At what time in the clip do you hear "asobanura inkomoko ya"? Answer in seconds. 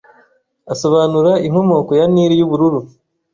0.73-2.05